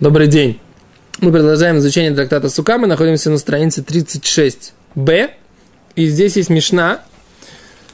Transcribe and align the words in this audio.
Добрый 0.00 0.28
день. 0.28 0.60
Мы 1.20 1.32
продолжаем 1.32 1.78
изучение 1.78 2.14
трактата 2.14 2.48
Сука. 2.48 2.78
Мы 2.78 2.86
находимся 2.86 3.30
на 3.30 3.38
странице 3.38 3.80
36б. 3.80 5.30
И 5.96 6.06
здесь 6.06 6.36
есть 6.36 6.50
Мишна 6.50 7.02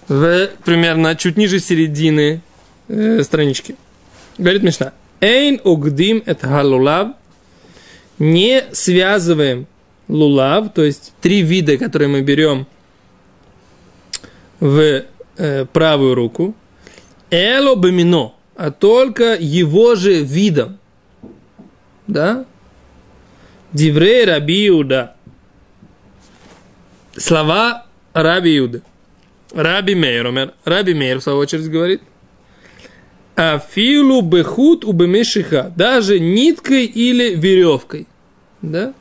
в 0.07 0.51
примерно 0.67 1.17
чуть 1.17 1.39
ниже 1.39 1.61
середины 1.61 2.43
э, 2.89 3.23
странички. 3.23 3.77
Говорит 4.37 4.63
Мишна. 4.63 4.93
Эйн 5.23 5.63
угдим 5.65 6.23
это 6.27 6.47
галулав. 6.47 7.13
Не 8.19 8.65
связываем 8.73 9.67
лулав, 10.07 10.75
то 10.75 10.85
есть 10.85 11.15
три 11.23 11.41
вида, 11.41 11.79
которые 11.79 12.09
мы 12.09 12.21
берем 12.21 12.67
в 14.61 15.05
э, 15.39 15.65
правую 15.73 16.15
руку. 16.15 16.55
Эло 17.31 17.75
бемино, 17.77 18.35
а 18.57 18.71
только 18.71 19.39
его 19.41 19.95
же 19.95 20.23
видом 20.23 20.79
да? 22.07 22.45
Диврей 23.73 24.25
Раби 24.25 24.69
Иуда. 24.69 25.15
Слова 27.17 27.87
Раби 28.13 28.59
Иуда. 28.59 28.83
Раби 29.53 29.95
Мейр, 29.95 30.27
умер. 30.27 30.55
Раби 30.65 30.95
Мейр, 30.95 31.19
в 31.19 31.23
свою 31.23 31.39
очередь, 31.39 31.71
говорит. 31.71 32.03
Афилу 33.37 34.21
бехут 34.21 34.85
убемешиха. 34.85 35.73
Даже 35.77 36.21
ниткой 36.21 36.87
или 36.87 37.35
веревкой. 37.35 38.07
Да? 38.63 38.95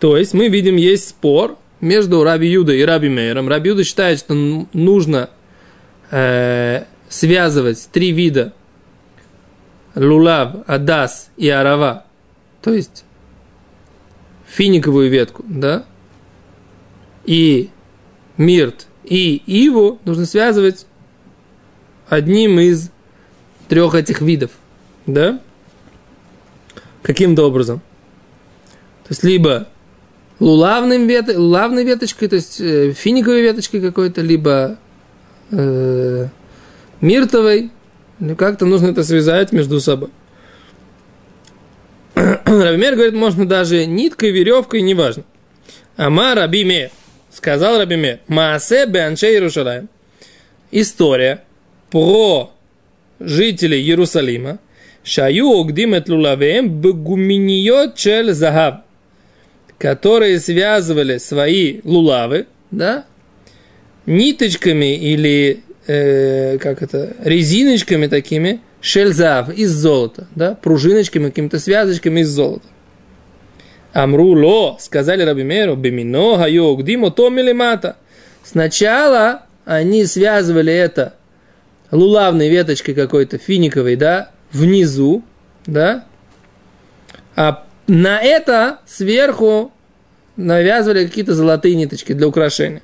То 0.00 0.16
есть 0.16 0.34
мы 0.34 0.48
видим, 0.48 0.76
есть 0.76 1.08
спор 1.08 1.58
между 1.80 2.22
Раби 2.24 2.48
Юда 2.48 2.72
и 2.72 2.82
Раби 2.82 3.08
Мейром. 3.08 3.48
Раби 3.48 3.70
Юда 3.70 3.84
считает, 3.84 4.18
что 4.18 4.34
нужно 4.72 5.30
э, 6.10 6.84
связывать 7.08 7.88
три 7.92 8.12
вида 8.12 8.52
лулав, 9.98 10.56
адас 10.66 11.30
и 11.36 11.48
арава, 11.48 12.04
то 12.62 12.72
есть 12.72 13.04
финиковую 14.46 15.10
ветку, 15.10 15.44
да, 15.46 15.84
и 17.24 17.70
мирт, 18.36 18.86
и 19.04 19.42
иву 19.46 19.98
нужно 20.04 20.24
связывать 20.24 20.86
одним 22.08 22.58
из 22.58 22.90
трех 23.68 23.94
этих 23.94 24.20
видов, 24.20 24.52
да, 25.06 25.40
каким-то 27.02 27.44
образом. 27.44 27.80
То 29.04 29.12
есть, 29.12 29.24
либо 29.24 29.68
лулавным 30.38 31.06
вет... 31.06 31.34
лулавной 31.34 31.84
веточкой, 31.84 32.28
то 32.28 32.36
есть 32.36 32.60
э, 32.60 32.92
финиковой 32.92 33.42
веточкой 33.42 33.80
какой-то, 33.80 34.20
либо 34.20 34.78
э, 35.50 36.28
миртовой, 37.00 37.70
ну, 38.20 38.36
как-то 38.36 38.66
нужно 38.66 38.88
это 38.88 39.04
связать 39.04 39.52
между 39.52 39.80
собой. 39.80 40.10
Рабимер 42.14 42.94
говорит, 42.94 43.14
можно 43.14 43.46
даже 43.46 43.86
ниткой, 43.86 44.30
веревкой, 44.30 44.80
неважно. 44.82 45.24
Ама 45.96 46.34
Рабиме, 46.34 46.90
сказал 47.30 47.78
Рабиме, 47.78 48.20
Маасе 48.26 48.86
Беанче 48.86 49.32
Иерушалаем. 49.32 49.88
История 50.70 51.44
про 51.90 52.52
жителей 53.20 53.80
Иерусалима, 53.80 54.58
Шаю 55.02 55.60
Огдимет 55.60 56.08
Лулавеем 56.08 56.68
Бегуминиот 56.68 57.94
Чел 57.94 58.32
Захаб, 58.34 58.84
которые 59.78 60.40
связывали 60.40 61.18
свои 61.18 61.80
лулавы, 61.84 62.46
да, 62.70 63.06
ниточками 64.06 64.96
или 64.96 65.62
э, 65.88 66.58
как 66.58 66.82
это, 66.82 67.16
резиночками 67.24 68.06
такими, 68.06 68.60
шельзав 68.80 69.50
из 69.50 69.72
золота, 69.72 70.28
да, 70.36 70.54
пружиночками, 70.54 71.30
какими-то 71.30 71.58
связочками 71.58 72.20
из 72.20 72.28
золота. 72.28 72.66
Амру 73.92 74.34
ло, 74.34 74.76
сказали 74.78 75.22
Рабимеру, 75.22 75.74
бемино 75.74 76.36
гайог 76.36 76.84
димо 76.84 77.10
то 77.10 77.30
милимата. 77.30 77.96
Сначала 78.44 79.42
они 79.64 80.04
связывали 80.06 80.72
это 80.72 81.14
лулавной 81.90 82.48
веточкой 82.48 82.94
какой-то, 82.94 83.38
финиковой, 83.38 83.96
да, 83.96 84.30
внизу, 84.52 85.24
да, 85.66 86.04
а 87.34 87.64
на 87.86 88.20
это 88.20 88.80
сверху 88.86 89.72
навязывали 90.36 91.06
какие-то 91.06 91.34
золотые 91.34 91.74
ниточки 91.74 92.12
для 92.12 92.28
украшения. 92.28 92.82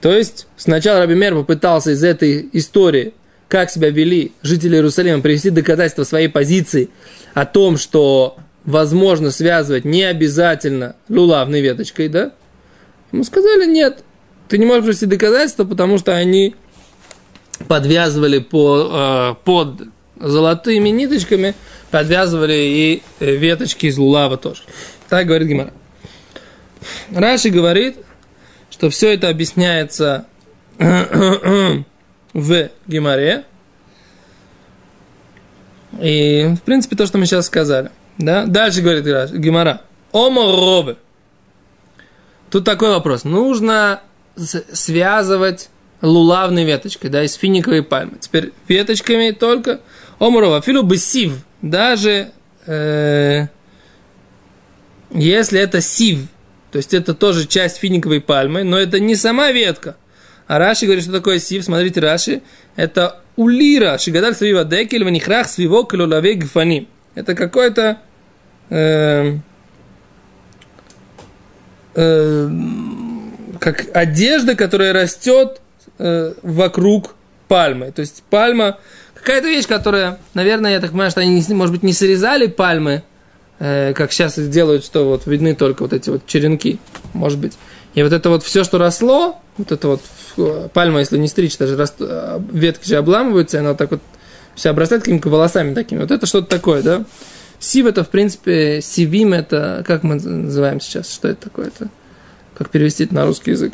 То 0.00 0.12
есть 0.12 0.46
сначала 0.56 1.00
Раби 1.00 1.14
Мер 1.14 1.34
попытался 1.34 1.92
из 1.92 2.04
этой 2.04 2.48
истории, 2.52 3.14
как 3.48 3.70
себя 3.70 3.90
вели 3.90 4.32
жители 4.42 4.76
Иерусалима, 4.76 5.22
привести 5.22 5.50
доказательства 5.50 6.04
своей 6.04 6.28
позиции 6.28 6.90
о 7.34 7.46
том, 7.46 7.76
что 7.76 8.36
возможно 8.64 9.30
связывать 9.30 9.84
не 9.84 10.02
обязательно 10.02 10.96
лулавной 11.08 11.60
веточкой, 11.60 12.08
да? 12.08 12.32
Ему 13.12 13.24
сказали, 13.24 13.66
нет, 13.66 14.02
ты 14.48 14.58
не 14.58 14.66
можешь 14.66 14.84
привести 14.84 15.06
доказательства, 15.06 15.64
потому 15.64 15.98
что 15.98 16.14
они 16.14 16.56
подвязывали 17.68 18.40
по, 18.40 18.90
э, 18.90 19.34
под 19.44 19.82
золотыми 20.18 20.88
ниточками, 20.88 21.54
подвязывали 21.90 22.54
и 22.54 23.02
э, 23.20 23.36
веточки 23.36 23.86
из 23.86 23.96
лулава 23.96 24.36
тоже. 24.36 24.62
Так 25.08 25.26
говорит 25.26 25.48
Гимара. 25.48 25.72
Раши 27.12 27.50
говорит, 27.50 27.96
что 28.76 28.90
все 28.90 29.14
это 29.14 29.30
объясняется 29.30 30.26
в 30.78 31.84
Геморе. 32.86 33.44
И, 35.98 36.54
в 36.54 36.60
принципе, 36.60 36.94
то, 36.94 37.06
что 37.06 37.16
мы 37.16 37.24
сейчас 37.24 37.46
сказали. 37.46 37.90
Да? 38.18 38.44
Дальше 38.44 38.82
говорит 38.82 39.04
Гемора. 39.32 39.80
Оморобы. 40.12 40.98
Тут 42.50 42.66
такой 42.66 42.90
вопрос. 42.90 43.24
Нужно 43.24 44.02
связывать 44.36 45.70
лулавной 46.02 46.64
веточкой, 46.64 47.08
да, 47.08 47.24
из 47.24 47.32
финиковой 47.32 47.82
пальмы. 47.82 48.18
Теперь 48.20 48.52
веточками 48.68 49.30
только 49.30 49.80
омурова. 50.18 50.60
Филу 50.60 50.82
бы 50.82 50.98
сив. 50.98 51.32
Даже 51.62 52.30
э, 52.66 53.46
если 55.12 55.60
это 55.60 55.80
сив, 55.80 56.28
то 56.76 56.78
есть 56.78 56.92
это 56.92 57.14
тоже 57.14 57.46
часть 57.46 57.78
финиковой 57.78 58.20
пальмы, 58.20 58.62
но 58.62 58.78
это 58.78 59.00
не 59.00 59.16
сама 59.16 59.50
ветка. 59.50 59.96
А 60.46 60.58
Раши 60.58 60.84
говорит, 60.84 61.04
что 61.04 61.12
такое 61.14 61.38
сив. 61.38 61.64
Смотрите, 61.64 62.00
Раши. 62.00 62.42
Это 62.76 63.20
улира. 63.34 63.96
Шигадаль 63.96 64.34
свива 64.34 64.62
декель 64.62 65.02
ванихрах 65.02 65.48
свиво 65.48 65.84
калулаве 65.84 66.34
гфани. 66.34 66.86
Это 67.14 67.34
какой-то 67.34 67.96
э, 68.68 69.38
э, 71.94 72.50
как 73.58 73.86
одежда, 73.94 74.54
которая 74.54 74.92
растет 74.92 75.62
э, 75.98 76.34
вокруг 76.42 77.14
пальмы. 77.48 77.90
То 77.90 78.00
есть 78.00 78.22
пальма 78.28 78.76
какая-то 79.14 79.48
вещь, 79.48 79.66
которая, 79.66 80.18
наверное, 80.34 80.72
я 80.72 80.80
так 80.80 80.90
понимаю, 80.90 81.10
что 81.10 81.22
они, 81.22 81.42
может 81.48 81.74
быть, 81.74 81.82
не 81.82 81.94
срезали 81.94 82.48
пальмы, 82.48 83.02
как 83.58 84.12
сейчас 84.12 84.34
делают, 84.38 84.84
что 84.84 85.06
вот 85.06 85.26
видны 85.26 85.54
только 85.54 85.82
вот 85.82 85.92
эти 85.92 86.10
вот 86.10 86.26
черенки, 86.26 86.78
может 87.14 87.38
быть. 87.38 87.54
И 87.94 88.02
вот 88.02 88.12
это 88.12 88.28
вот 88.28 88.42
все, 88.42 88.62
что 88.62 88.76
росло, 88.76 89.40
вот 89.56 89.72
это 89.72 89.88
вот 89.88 90.02
пальма, 90.72 91.00
если 91.00 91.16
не 91.16 91.28
стричь, 91.28 91.56
даже 91.56 91.76
раст, 91.76 91.94
э, 92.00 92.40
ветки 92.52 92.86
же 92.86 92.96
обламываются, 92.96 93.60
она 93.60 93.70
вот 93.70 93.78
так 93.78 93.90
вот 93.90 94.00
вся 94.54 94.70
обрастает 94.70 95.02
какими-то 95.02 95.30
волосами 95.30 95.72
такими. 95.72 96.00
Вот 96.00 96.10
это 96.10 96.26
что-то 96.26 96.46
такое, 96.46 96.82
да? 96.82 97.04
Сив 97.58 97.86
это, 97.86 98.04
в 98.04 98.10
принципе, 98.10 98.80
сивим 98.82 99.32
это, 99.32 99.82
как 99.86 100.02
мы 100.02 100.16
называем 100.16 100.80
сейчас, 100.80 101.10
что 101.10 101.28
это 101.28 101.44
такое? 101.44 101.68
Это, 101.68 101.88
как 102.54 102.68
перевести 102.68 103.04
это 103.04 103.14
на 103.14 103.24
русский 103.24 103.52
язык? 103.52 103.72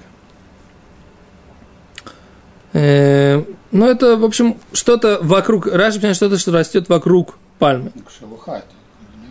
Э, 2.74 3.42
ну, 3.72 3.88
это, 3.88 4.16
в 4.16 4.24
общем, 4.24 4.56
что-то 4.72 5.18
вокруг, 5.20 5.66
раньше, 5.66 6.14
что-то, 6.14 6.38
что 6.38 6.52
растет 6.52 6.88
вокруг 6.88 7.38
пальмы. 7.58 7.90
Шелуха 8.18 8.58
это. 8.58 8.81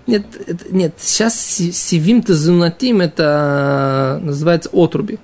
Нет, 0.07 0.23
это, 0.47 0.73
нет, 0.73 0.93
сейчас 0.97 1.39
сивим 1.39 2.23
тазунатим 2.23 3.01
это 3.01 4.19
называется 4.21 4.69
отруби. 4.73 5.19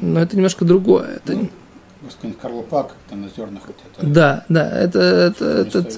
Но 0.00 0.20
это 0.20 0.36
немножко 0.36 0.64
другое. 0.64 1.16
Это... 1.16 1.34
Ну, 1.34 2.32
Карлопак, 2.40 2.94
это 3.06 3.16
на 3.16 3.28
зернах 3.28 3.62
вот 3.66 3.76
это. 3.94 4.06
Да, 4.06 4.44
да, 4.48 4.80
это, 4.80 5.00
это, 5.00 5.44
это... 5.44 5.88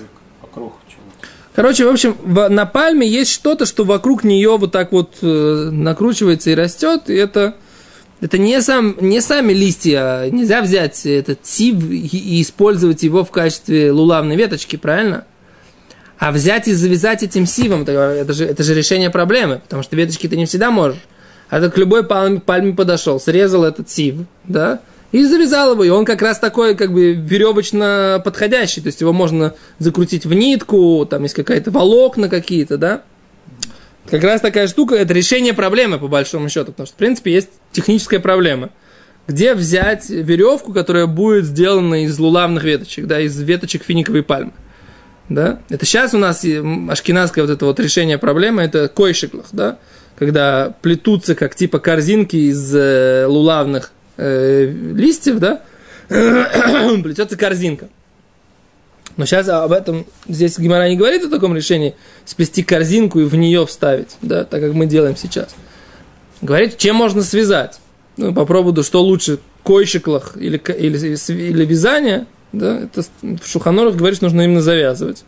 Вокруг 0.40 0.74
Короче, 1.58 1.86
в 1.86 1.88
общем, 1.88 2.16
в, 2.22 2.48
на 2.48 2.66
пальме 2.66 3.04
есть 3.08 3.32
что-то, 3.32 3.66
что 3.66 3.82
вокруг 3.82 4.22
нее 4.22 4.56
вот 4.58 4.70
так 4.70 4.92
вот 4.92 5.16
э, 5.22 5.70
накручивается 5.72 6.50
и 6.50 6.54
растет, 6.54 7.10
и 7.10 7.14
это, 7.14 7.56
это 8.20 8.38
не, 8.38 8.62
сам, 8.62 8.94
не 9.00 9.20
сами 9.20 9.52
листья. 9.52 10.30
Нельзя 10.30 10.62
взять 10.62 11.04
этот 11.04 11.44
сив 11.44 11.82
и, 11.90 11.96
и 11.96 12.42
использовать 12.42 13.02
его 13.02 13.24
в 13.24 13.32
качестве 13.32 13.90
лулавной 13.90 14.36
веточки, 14.36 14.76
правильно? 14.76 15.24
А 16.18 16.32
взять 16.32 16.66
и 16.66 16.72
завязать 16.72 17.22
этим 17.22 17.46
сивом, 17.46 17.82
это 17.82 18.32
же, 18.32 18.44
это 18.44 18.62
же 18.64 18.74
решение 18.74 19.08
проблемы, 19.08 19.60
потому 19.60 19.82
что 19.82 19.94
веточки 19.94 20.26
ты 20.26 20.36
не 20.36 20.46
всегда 20.46 20.70
можешь. 20.70 20.98
А 21.48 21.60
так 21.60 21.74
к 21.74 21.78
любой 21.78 22.04
пальме, 22.04 22.40
пальме 22.40 22.74
подошел, 22.74 23.20
срезал 23.20 23.64
этот 23.64 23.88
сив, 23.88 24.16
да, 24.44 24.80
И 25.10 25.24
завязал 25.24 25.72
его, 25.72 25.84
и 25.84 25.88
он 25.88 26.04
как 26.04 26.20
раз 26.20 26.38
такой, 26.38 26.74
как 26.74 26.92
бы, 26.92 27.12
веревочно 27.12 28.20
подходящий, 28.22 28.82
то 28.82 28.88
есть 28.88 29.00
его 29.00 29.14
можно 29.14 29.54
закрутить 29.78 30.26
в 30.26 30.34
нитку, 30.34 31.06
там 31.08 31.22
есть 31.22 31.34
какая-то 31.34 31.70
волокна 31.70 32.28
какие-то, 32.28 32.76
да. 32.76 33.02
Как 34.10 34.22
раз 34.22 34.40
такая 34.40 34.66
штука, 34.66 34.96
это 34.96 35.14
решение 35.14 35.54
проблемы, 35.54 35.98
по 35.98 36.08
большому 36.08 36.48
счету, 36.48 36.72
потому 36.72 36.86
что, 36.86 36.94
в 36.94 36.98
принципе, 36.98 37.32
есть 37.32 37.48
техническая 37.72 38.20
проблема. 38.20 38.70
Где 39.26 39.54
взять 39.54 40.10
веревку, 40.10 40.72
которая 40.72 41.06
будет 41.06 41.44
сделана 41.44 42.04
из 42.04 42.18
лулавных 42.18 42.64
веточек, 42.64 43.06
да, 43.06 43.20
из 43.20 43.38
веточек 43.40 43.84
финиковой 43.84 44.22
пальмы. 44.22 44.52
Да? 45.28 45.60
Это 45.68 45.84
сейчас 45.84 46.14
у 46.14 46.18
нас 46.18 46.44
ашкенадское 46.88 47.44
вот 47.44 47.50
это 47.50 47.66
вот 47.66 47.78
решение 47.80 48.18
проблемы, 48.18 48.62
это 48.62 48.88
койшиклах, 48.88 49.46
да, 49.52 49.78
когда 50.16 50.74
плетутся 50.80 51.34
как 51.34 51.54
типа 51.54 51.78
корзинки 51.78 52.36
из 52.36 52.74
э, 52.74 53.26
лулавных 53.26 53.92
э, 54.16 54.66
листьев, 54.66 55.38
да, 55.38 55.62
плетется 56.08 57.36
корзинка. 57.36 57.88
Но 59.18 59.26
сейчас 59.26 59.48
об 59.48 59.72
этом 59.72 60.06
здесь 60.28 60.58
Гимара 60.58 60.88
не 60.88 60.96
говорит 60.96 61.24
о 61.24 61.28
таком 61.28 61.54
решении 61.54 61.94
сплести 62.24 62.62
корзинку 62.62 63.18
и 63.20 63.24
в 63.24 63.34
нее 63.34 63.66
вставить, 63.66 64.16
да, 64.22 64.44
так 64.44 64.60
как 64.60 64.72
мы 64.72 64.86
делаем 64.86 65.16
сейчас. 65.16 65.54
Говорит, 66.40 66.78
чем 66.78 66.96
можно 66.96 67.22
связать. 67.22 67.80
Ну, 68.16 68.32
по 68.32 68.46
поводу, 68.46 68.82
что 68.84 69.02
лучше, 69.02 69.40
койщиклах 69.64 70.36
или, 70.36 70.56
или, 70.56 70.98
или 71.32 71.64
вязание, 71.64 72.26
да, 72.52 72.80
это 72.80 73.02
в 73.22 73.46
Шуханорах 73.46 73.96
говорит, 73.96 74.16
что 74.16 74.26
нужно 74.26 74.42
именно 74.42 74.62
завязывать. 74.62 75.24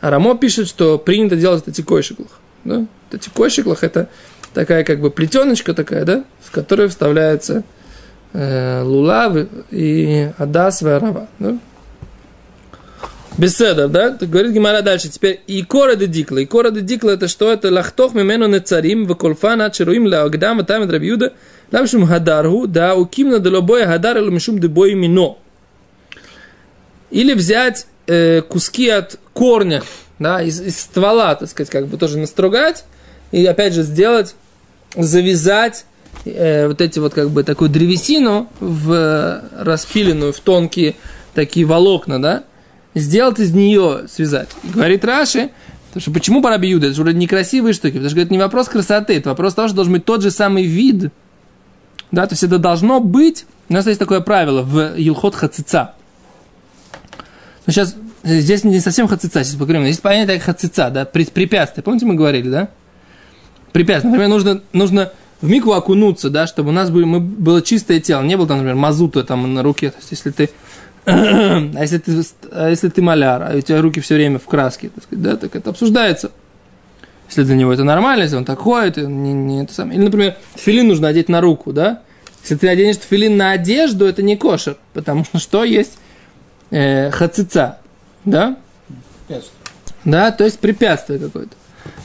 А 0.00 0.10
Рамо 0.10 0.36
пишет, 0.36 0.68
что 0.68 0.98
принято 0.98 1.36
делать 1.36 1.62
это 1.62 1.72
тикойщиклах. 1.72 2.40
Да? 2.64 2.86
Это 3.08 3.18
тикойщиклах 3.18 3.84
это 3.84 4.08
такая 4.52 4.84
как 4.84 5.00
бы 5.00 5.10
плетеночка 5.10 5.74
такая, 5.74 6.04
да, 6.04 6.24
в 6.40 6.50
которую 6.50 6.88
вставляется 6.88 7.62
э, 8.32 8.82
лулав 8.82 9.36
и 9.70 10.30
адас 10.38 10.82
и 10.82 10.88
арава. 10.88 11.28
Да? 11.38 11.58
Беседа, 13.38 13.88
да? 13.88 14.10
Так 14.10 14.28
говорит 14.28 14.52
Гимара 14.52 14.82
дальше. 14.82 15.08
Теперь 15.08 15.40
и 15.46 15.62
кора 15.62 15.94
де 15.94 16.06
дикла. 16.06 16.38
И 16.38 16.46
кора 16.46 16.70
де 16.70 16.80
дикла 16.82 17.10
это 17.10 17.28
что? 17.28 17.50
Это 17.50 17.70
лахтох 17.70 18.14
мимену 18.14 18.46
не 18.46 18.60
царим 18.60 19.06
в 19.06 19.14
колфана 19.14 19.70
чаруим 19.70 20.06
ла 20.06 20.22
агдам 20.22 20.60
и 20.60 20.64
там 20.64 20.86
драбиуда 20.86 21.32
лам 21.70 21.86
хадаргу 22.06 22.66
да 22.66 22.94
укимна 22.94 23.38
делобоя 23.38 23.86
хадар 23.86 24.18
или 24.18 24.28
мишум 24.28 24.58
дебой 24.58 24.94
мино. 24.94 25.36
Или 27.12 27.34
взять 27.34 27.86
э, 28.06 28.40
куски 28.40 28.88
от 28.88 29.20
корня, 29.34 29.82
да, 30.18 30.42
из, 30.42 30.60
из 30.60 30.80
ствола, 30.80 31.34
так 31.34 31.48
сказать, 31.50 31.70
как 31.70 31.86
бы 31.86 31.98
тоже 31.98 32.18
настругать 32.18 32.84
и 33.32 33.44
опять 33.44 33.74
же 33.74 33.82
сделать, 33.82 34.34
завязать 34.96 35.84
э, 36.24 36.66
вот 36.68 36.80
эти 36.80 36.98
вот 36.98 37.12
как 37.12 37.30
бы 37.30 37.44
такую 37.44 37.68
древесину 37.68 38.48
в 38.60 39.42
распиленную 39.58 40.32
в 40.32 40.40
тонкие 40.40 40.96
такие 41.34 41.66
волокна, 41.66 42.20
да, 42.20 42.44
сделать 42.94 43.38
из 43.38 43.52
нее, 43.52 44.06
связать. 44.08 44.48
И 44.64 44.68
говорит 44.68 45.04
Раши, 45.04 45.50
потому 45.88 46.00
что 46.00 46.10
почему 46.12 46.42
Параби 46.42 46.68
Юда? 46.68 46.86
Это 46.86 46.96
же 46.96 47.02
вроде 47.02 47.18
некрасивые 47.18 47.74
штуки. 47.74 47.92
Потому 47.92 48.08
что 48.08 48.20
это 48.20 48.32
не 48.32 48.38
вопрос 48.38 48.68
красоты, 48.68 49.18
это 49.18 49.28
вопрос 49.28 49.52
того, 49.52 49.68
что 49.68 49.76
должен 49.76 49.92
быть 49.92 50.06
тот 50.06 50.22
же 50.22 50.30
самый 50.30 50.64
вид. 50.64 51.12
Да, 52.10 52.26
то 52.26 52.32
есть 52.32 52.42
это 52.42 52.58
должно 52.58 53.00
быть, 53.00 53.44
у 53.68 53.74
нас 53.74 53.86
есть 53.86 53.98
такое 53.98 54.20
правило 54.20 54.62
в 54.62 54.94
Илхот 54.96 55.34
Хацица. 55.34 55.94
Но 57.66 57.72
сейчас, 57.72 57.94
здесь 58.24 58.64
не 58.64 58.80
совсем 58.80 59.08
хацица, 59.08 59.44
сейчас 59.44 59.56
поговорим. 59.56 59.84
Есть 59.84 60.02
понятие 60.02 60.38
как 60.38 60.46
хацица, 60.46 60.90
да, 60.90 61.04
препятствие. 61.04 61.82
Помните, 61.82 62.06
мы 62.06 62.14
говорили, 62.14 62.48
да? 62.48 62.68
Препятствие. 63.72 64.10
Например, 64.10 64.28
нужно, 64.28 64.62
нужно 64.72 65.12
в 65.40 65.48
микву 65.48 65.72
окунуться, 65.72 66.30
да, 66.30 66.46
чтобы 66.46 66.70
у 66.70 66.72
нас 66.72 66.90
были, 66.90 67.04
мы, 67.04 67.20
было 67.20 67.62
чистое 67.62 68.00
тело, 68.00 68.22
не 68.22 68.36
было 68.36 68.46
там, 68.46 68.58
например, 68.58 68.76
мазута 68.76 69.24
там 69.24 69.54
на 69.54 69.62
руке. 69.62 69.90
То 69.90 69.98
есть, 69.98 70.10
если 70.10 70.30
ты 70.30 70.50
а 71.04 71.78
если 71.80 71.98
ты, 71.98 72.22
а 72.52 72.70
если 72.70 72.88
ты 72.88 73.02
маляр, 73.02 73.42
а 73.42 73.56
у 73.56 73.60
тебя 73.60 73.80
руки 73.82 74.00
все 74.00 74.14
время 74.14 74.38
в 74.38 74.44
краске, 74.44 74.90
так 74.94 75.02
сказать, 75.02 75.22
да, 75.22 75.36
так 75.36 75.56
это 75.56 75.70
обсуждается. 75.70 76.30
Если 77.28 77.42
для 77.42 77.56
него 77.56 77.72
это 77.72 77.82
нормально, 77.82 78.22
если 78.22 78.36
он 78.36 78.44
так 78.44 78.60
ходит, 78.60 78.98
не, 78.98 79.32
не 79.32 79.64
это 79.64 79.74
самое. 79.74 79.96
Или, 79.96 80.04
например, 80.04 80.36
филин 80.54 80.86
нужно 80.86 81.08
одеть 81.08 81.28
на 81.28 81.40
руку, 81.40 81.72
да? 81.72 82.02
Если 82.42 82.56
ты 82.56 82.68
оденешь 82.68 82.96
филин 82.98 83.36
на 83.36 83.52
одежду, 83.52 84.04
это 84.04 84.22
не 84.22 84.36
кошер, 84.36 84.76
потому 84.92 85.24
что 85.24 85.38
что 85.38 85.64
есть 85.64 85.98
э, 86.72 87.10
хацица, 87.10 87.78
да? 88.24 88.56
Да, 90.04 90.32
то 90.32 90.44
есть 90.44 90.58
препятствие 90.58 91.20
какое-то. 91.20 91.54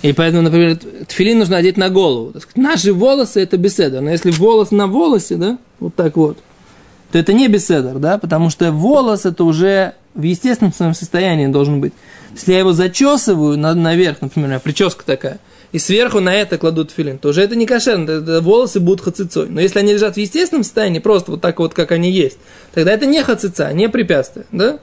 И 0.02 0.14
поэтому, 0.14 0.44
например, 0.44 0.78
тфилин 1.08 1.40
нужно 1.40 1.58
одеть 1.58 1.78
на 1.78 1.90
голову. 1.90 2.30
Сказать, 2.40 2.58
наши 2.58 2.94
волосы 2.94 3.42
это 3.42 3.58
беседа. 3.58 4.02
Но 4.02 4.12
если 4.12 4.32
волос 4.32 4.72
на 4.72 4.88
волосе, 4.88 5.36
да, 5.36 5.58
вот 5.80 5.96
так 5.96 6.16
вот, 6.16 6.38
то 7.12 7.18
это 7.18 7.34
не 7.34 7.48
беседер, 7.48 7.98
да, 8.00 8.18
потому 8.18 8.50
что 8.50 8.72
волос 8.72 9.26
это 9.26 9.44
уже 9.44 9.94
в 10.14 10.24
естественном 10.24 10.74
своем 10.74 10.94
состоянии 10.94 11.48
должен 11.48 11.80
быть. 11.80 11.94
Если 12.34 12.54
я 12.54 12.60
его 12.60 12.74
зачесываю 12.74 13.58
на, 13.58 13.74
наверх, 13.74 14.22
например, 14.22 14.60
прическа 14.60 15.06
такая, 15.06 15.40
и 15.72 15.80
сверху 15.80 16.20
на 16.20 16.34
это 16.34 16.58
кладут 16.58 16.92
филин, 16.92 17.18
то 17.18 17.30
уже 17.30 17.42
это 17.42 17.56
не 17.56 17.66
кошерно, 17.66 18.10
это 18.10 18.42
волосы 18.42 18.80
будут 18.80 19.02
хацицой. 19.02 19.50
Но 19.50 19.60
если 19.60 19.80
они 19.80 19.94
лежат 19.94 20.16
в 20.16 20.18
естественном 20.18 20.64
состоянии, 20.64 21.00
просто 21.00 21.32
вот 21.32 21.42
так 21.42 21.60
вот, 21.60 21.74
как 21.74 21.92
они 21.92 22.12
есть, 22.12 22.38
тогда 22.74 22.92
это 22.94 23.06
не 23.06 23.22
хацица, 23.24 23.72
не 23.74 23.90
препятствие, 23.90 24.46
да? 24.52 24.80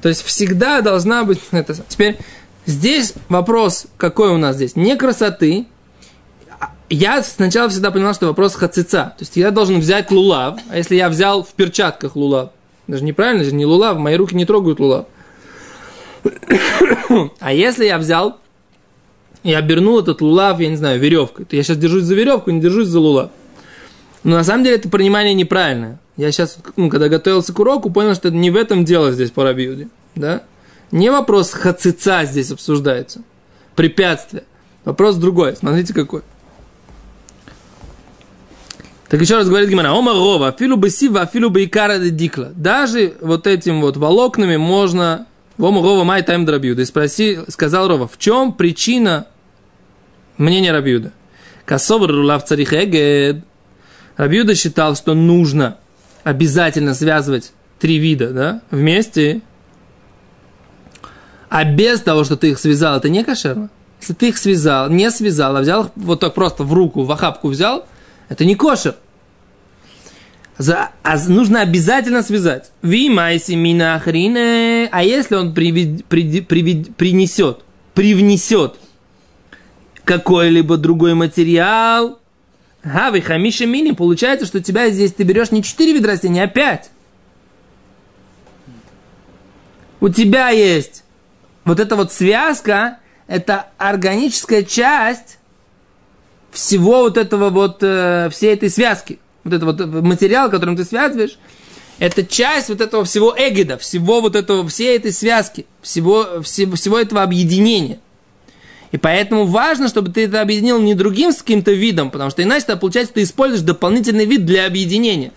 То 0.00 0.08
есть 0.08 0.22
всегда 0.22 0.80
должна 0.80 1.24
быть 1.24 1.40
это. 1.50 1.74
Теперь 1.88 2.18
здесь 2.64 3.14
вопрос, 3.28 3.86
какой 3.96 4.30
у 4.30 4.38
нас 4.38 4.56
здесь? 4.56 4.76
Не 4.76 4.96
красоты, 4.96 5.66
я 6.88 7.22
сначала 7.22 7.68
всегда 7.68 7.90
понимал, 7.90 8.14
что 8.14 8.26
вопрос 8.26 8.54
хацица. 8.54 9.14
То 9.18 9.22
есть 9.22 9.36
я 9.36 9.50
должен 9.50 9.80
взять 9.80 10.10
лулав, 10.10 10.60
а 10.70 10.76
если 10.76 10.94
я 10.94 11.08
взял 11.08 11.42
в 11.42 11.52
перчатках 11.52 12.16
лулав, 12.16 12.50
даже 12.86 13.04
неправильно 13.04 13.44
же, 13.44 13.52
не 13.52 13.66
лулав, 13.66 13.98
мои 13.98 14.16
руки 14.16 14.34
не 14.34 14.46
трогают 14.46 14.80
лулав. 14.80 15.06
А 17.40 17.52
если 17.52 17.84
я 17.86 17.98
взял 17.98 18.38
и 19.46 19.52
обернул 19.52 20.00
этот 20.00 20.20
лулав, 20.20 20.58
я 20.58 20.68
не 20.68 20.76
знаю, 20.76 20.98
веревкой, 20.98 21.44
то 21.44 21.54
я 21.54 21.62
сейчас 21.62 21.76
держусь 21.76 22.02
за 22.02 22.16
веревку, 22.16 22.50
не 22.50 22.60
держусь 22.60 22.88
за 22.88 22.98
лулав. 22.98 23.30
Но 24.24 24.34
на 24.34 24.42
самом 24.42 24.64
деле 24.64 24.74
это 24.74 24.88
понимание 24.88 25.34
неправильное. 25.34 26.00
Я 26.16 26.32
сейчас, 26.32 26.58
ну, 26.74 26.90
когда 26.90 27.08
готовился 27.08 27.52
к 27.52 27.58
уроку, 27.60 27.90
понял, 27.90 28.16
что 28.16 28.26
это 28.26 28.36
не 28.36 28.50
в 28.50 28.56
этом 28.56 28.84
дело 28.84 29.12
здесь 29.12 29.30
по 29.30 29.44
Рабиуде. 29.44 29.86
Да? 30.16 30.42
Не 30.90 31.12
вопрос 31.12 31.52
хацица 31.52 32.24
здесь 32.24 32.50
обсуждается. 32.50 33.22
Препятствие. 33.76 34.42
Вопрос 34.84 35.14
другой. 35.14 35.54
Смотрите 35.54 35.94
какой. 35.94 36.22
Так 39.08 39.20
еще 39.20 39.36
раз 39.36 39.48
говорит 39.48 39.70
Гимара, 39.70 39.92
Ома 39.92 40.12
Рова, 40.12 40.56
филу 40.58 40.76
бы 40.76 40.90
сива, 40.90 41.24
филу 41.32 41.50
бы 41.50 41.62
икара 41.62 42.00
дикла. 42.00 42.50
Даже 42.56 43.14
вот 43.20 43.46
этим 43.46 43.80
вот 43.80 43.96
волокнами 43.96 44.56
можно, 44.56 45.28
Ома 45.56 45.82
Рова 45.82 46.02
май 46.02 46.24
тайм 46.24 46.44
драбьюда. 46.44 46.82
И 46.82 46.84
спроси, 46.84 47.38
сказал 47.46 47.86
Рова, 47.86 48.08
в 48.08 48.18
чем 48.18 48.52
причина 48.52 49.28
мнения 50.38 50.72
Рабьюда? 50.72 51.12
Косовр 51.64 52.10
рулав 52.10 52.44
царихегед. 52.44 53.44
Рабьюда 54.16 54.54
считал, 54.54 54.96
что 54.96 55.14
нужно 55.14 55.78
обязательно 56.24 56.94
связывать 56.94 57.52
три 57.78 57.98
вида, 57.98 58.30
да, 58.30 58.62
вместе. 58.70 59.42
А 61.48 61.64
без 61.64 62.00
того, 62.00 62.24
что 62.24 62.36
ты 62.36 62.50
их 62.50 62.58
связал, 62.58 62.96
это 62.96 63.08
не 63.08 63.24
кошерно. 63.24 63.70
Если 64.00 64.14
ты 64.14 64.28
их 64.28 64.38
связал, 64.38 64.90
не 64.90 65.10
связал, 65.10 65.56
а 65.56 65.60
взял 65.60 65.84
их 65.84 65.90
вот 65.96 66.20
так 66.20 66.34
просто 66.34 66.64
в 66.64 66.72
руку, 66.72 67.02
в 67.04 67.12
охапку 67.12 67.48
взял– 67.48 67.86
это 68.28 68.44
не 68.44 68.54
кошер. 68.54 68.96
За, 70.58 70.90
а 71.02 71.18
нужно 71.28 71.60
обязательно 71.60 72.22
связать. 72.22 72.70
Вимайси 72.82 73.52
минахрине. 73.52 74.88
А 74.90 75.04
если 75.04 75.34
он 75.34 75.52
привед, 75.52 76.06
привед, 76.06 76.48
привед, 76.48 76.96
принесет, 76.96 77.60
привнесет 77.94 78.76
какой-либо 80.06 80.78
другой 80.78 81.14
материал, 81.14 82.20
Гавы 82.82 83.20
хамиша 83.20 83.66
мини, 83.66 83.90
получается, 83.90 84.46
что 84.46 84.62
тебя 84.62 84.88
здесь 84.90 85.12
ты 85.12 85.24
берешь 85.24 85.50
не 85.50 85.62
4 85.62 85.92
вида 85.92 86.06
растений, 86.06 86.40
а 86.40 86.46
5. 86.46 86.90
У 90.00 90.08
тебя 90.08 90.50
есть 90.50 91.02
вот 91.64 91.80
эта 91.80 91.96
вот 91.96 92.12
связка, 92.12 92.98
это 93.26 93.66
органическая 93.76 94.62
часть 94.62 95.38
всего 96.52 97.00
вот 97.00 97.16
этого 97.16 97.50
вот, 97.50 97.78
э, 97.82 98.28
всей 98.30 98.52
этой 98.52 98.70
связки, 98.70 99.18
вот 99.42 99.52
это 99.52 99.66
вот 99.66 99.84
материал, 100.04 100.48
которым 100.48 100.76
ты 100.76 100.84
связываешь, 100.84 101.38
это 101.98 102.24
часть 102.24 102.68
вот 102.68 102.80
этого 102.80 103.04
всего 103.04 103.34
эгида, 103.36 103.78
всего 103.78 104.20
вот 104.20 104.36
этого, 104.36 104.68
всей 104.68 104.96
этой 104.96 105.12
связки, 105.12 105.66
всего, 105.82 106.40
всего, 106.42 106.76
всего 106.76 107.00
этого 107.00 107.24
объединения. 107.24 107.98
И 108.92 108.98
поэтому 108.98 109.46
важно, 109.46 109.88
чтобы 109.88 110.12
ты 110.12 110.24
это 110.24 110.40
объединил 110.40 110.80
не 110.80 110.94
другим 110.94 111.32
с 111.32 111.38
каким-то 111.38 111.72
видом, 111.72 112.10
потому 112.10 112.30
что 112.30 112.42
иначе 112.42 112.64
это 112.68 112.76
получается, 112.76 113.14
ты 113.14 113.22
используешь 113.22 113.62
дополнительный 113.62 114.26
вид 114.26 114.46
для 114.46 114.66
объединения. 114.66 115.32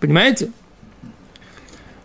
Понимаете? 0.00 0.50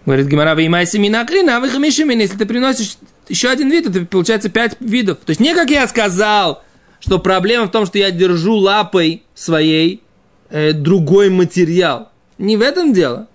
Говорит 0.05 0.27
Гимара, 0.27 0.55
вы 0.55 0.65
имай 0.67 0.85
семена 0.85 1.25
клина, 1.25 1.57
а 1.57 1.59
вы 1.59 1.67
Если 1.67 2.37
ты 2.37 2.45
приносишь 2.45 2.97
еще 3.29 3.49
один 3.49 3.69
вид, 3.69 3.87
это 3.87 4.05
получается 4.05 4.49
пять 4.49 4.75
видов. 4.79 5.19
То 5.25 5.29
есть 5.29 5.39
не 5.39 5.53
как 5.53 5.69
я 5.69 5.87
сказал, 5.87 6.63
что 6.99 7.19
проблема 7.19 7.67
в 7.67 7.71
том, 7.71 7.85
что 7.85 7.97
я 7.97 8.11
держу 8.11 8.55
лапой 8.55 9.23
своей 9.33 10.01
э, 10.49 10.73
другой 10.73 11.29
материал. 11.29 12.09
Не 12.37 12.57
в 12.57 12.61
этом 12.61 12.93
дело. 12.93 13.27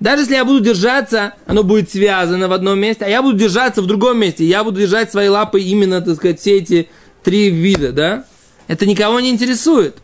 Даже 0.00 0.22
если 0.22 0.34
я 0.34 0.44
буду 0.44 0.60
держаться, 0.60 1.34
оно 1.46 1.64
будет 1.64 1.90
связано 1.90 2.46
в 2.48 2.52
одном 2.52 2.78
месте, 2.78 3.04
а 3.04 3.08
я 3.08 3.20
буду 3.20 3.36
держаться 3.36 3.82
в 3.82 3.86
другом 3.86 4.18
месте. 4.18 4.44
Я 4.44 4.62
буду 4.62 4.80
держать 4.80 5.10
свои 5.10 5.28
лапы 5.28 5.60
именно, 5.60 6.00
так 6.00 6.16
сказать, 6.16 6.40
все 6.40 6.58
эти 6.58 6.88
три 7.24 7.50
вида, 7.50 7.92
да? 7.92 8.24
Это 8.68 8.86
никого 8.86 9.18
не 9.18 9.30
интересует. 9.30 9.96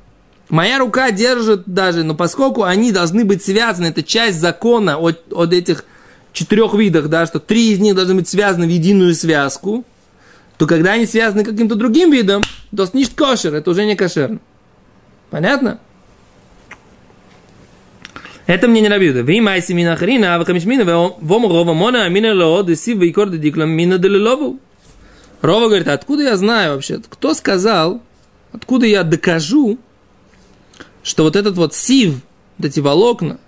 Моя 0.49 0.79
рука 0.79 1.11
держит 1.11 1.63
даже, 1.67 2.03
но 2.03 2.15
поскольку 2.15 2.65
они 2.65 2.93
должны 2.93 3.25
быть 3.25 3.43
связаны, 3.43 3.87
это 3.87 4.03
часть 4.03 4.41
закона 4.41 4.99
от, 4.99 5.33
от 5.33 5.53
этих 5.53 5.85
четырех 6.33 6.75
видах, 6.75 7.09
да, 7.09 7.27
что 7.27 7.39
три 7.39 7.73
из 7.73 7.79
них 7.79 7.95
должны 7.95 8.15
быть 8.17 8.29
связаны 8.29 8.67
в 8.67 8.71
единую 8.71 9.15
связку, 9.15 9.85
то 10.59 10.67
когда 10.67 10.93
они 10.93 11.07
связаны 11.07 11.45
каким-то 11.45 11.77
другим 11.77 12.11
видом, 12.11 12.43
то 12.77 12.85
снишь 12.87 13.11
кошер, 13.11 13.55
это 13.55 13.71
уже 13.71 13.85
не 13.87 13.97
кошерно. 13.97 14.41
Понятно? 15.31 15.79
Это 18.47 18.69
мне 18.69 18.81
не 18.83 18.89
рабиуда. 18.89 19.23
Вы 19.23 19.41
майси 19.41 19.73
мина 19.73 19.97
хрина, 19.97 20.35
а 20.35 20.39
вы 20.39 20.45
камишмина, 20.45 20.85
вому 20.85 21.49
рова 21.49 21.73
мона, 21.73 22.05
амина 22.05 22.35
лоо, 22.35 22.63
деси, 22.63 22.95
вы 22.95 23.11
корды 23.13 23.39
диклам, 23.39 23.71
мина 23.71 23.99
делилову. 23.99 24.59
Рова 25.41 25.67
говорит, 25.67 25.89
откуда 25.89 26.25
я 26.25 26.37
знаю 26.37 26.75
вообще? 26.75 27.01
Кто 27.09 27.35
сказал, 27.35 28.03
откуда 28.53 28.87
я 28.87 29.03
докажу, 29.03 29.79
что 31.03 31.25
вот 31.25 31.37
этот 31.37 31.57
вот 31.57 31.75
сив, 31.75 32.17
вот 32.59 32.67
эти 32.67 32.81
волокна, 32.81 33.39